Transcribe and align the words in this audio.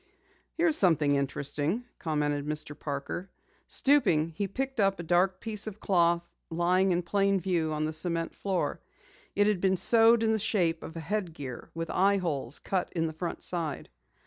"Here's 0.55 0.75
something 0.77 1.13
interesting," 1.13 1.83
commented 1.99 2.47
Mr. 2.47 2.73
Parker. 2.75 3.29
Stooping, 3.67 4.29
he 4.35 4.47
picked 4.47 4.79
up 4.79 4.99
a 4.99 5.03
dark 5.03 5.39
piece 5.39 5.67
of 5.67 5.79
cloth 5.79 6.33
lying 6.49 6.89
in 6.91 7.03
plain 7.03 7.39
view 7.39 7.71
on 7.71 7.85
the 7.85 7.93
cement 7.93 8.33
floor. 8.33 8.81
It 9.35 9.45
had 9.45 9.61
been 9.61 9.77
sewed 9.77 10.23
in 10.23 10.31
the 10.31 10.39
shape 10.39 10.81
of 10.81 10.95
a 10.95 10.99
headgear, 10.99 11.69
with 11.75 11.91
eye 11.91 12.17
holes 12.17 12.57
cut 12.57 12.91
in 12.93 13.05
the 13.05 13.13
front 13.13 13.43
side. 13.43 13.89